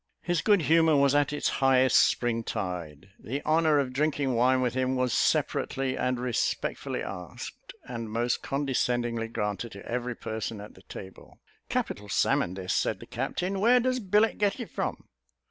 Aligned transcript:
His 0.23 0.41
good 0.41 0.63
humour 0.63 0.95
was 0.95 1.13
at 1.13 1.31
its 1.31 1.47
highest 1.61 1.99
spring 1.99 2.43
tide; 2.43 3.11
the 3.19 3.45
honour 3.45 3.77
of 3.77 3.93
drinking 3.93 4.33
wine 4.33 4.59
with 4.59 4.73
him 4.73 4.95
was 4.95 5.13
separately 5.13 5.95
and 5.95 6.19
respectfully 6.19 7.03
asked, 7.03 7.73
and 7.87 8.09
most 8.09 8.41
condescendingly 8.41 9.27
granted 9.27 9.73
to 9.73 9.85
every 9.85 10.15
person 10.15 10.59
at 10.59 10.73
the 10.73 10.81
table. 10.81 11.39
"Capital 11.69 12.09
salmon 12.09 12.55
this," 12.55 12.73
said 12.73 12.99
the 12.99 13.05
captain; 13.05 13.59
"where 13.59 13.79
does 13.79 13.99
Billett 13.99 14.39
get 14.39 14.59
it 14.59 14.71
from? 14.71 15.07